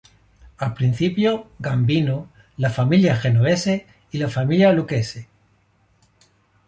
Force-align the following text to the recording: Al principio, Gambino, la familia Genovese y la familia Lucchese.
Al 0.57 0.73
principio, 0.73 1.51
Gambino, 1.59 2.27
la 2.57 2.71
familia 2.71 3.15
Genovese 3.17 3.85
y 4.11 4.17
la 4.17 4.29
familia 4.29 4.71
Lucchese. 4.73 5.27